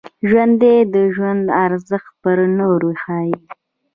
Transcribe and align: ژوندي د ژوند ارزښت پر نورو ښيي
ژوندي 0.29 0.75
د 0.93 0.95
ژوند 1.15 1.43
ارزښت 1.65 2.11
پر 2.23 2.37
نورو 2.57 2.89
ښيي 3.01 3.33